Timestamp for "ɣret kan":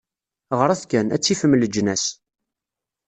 0.59-1.07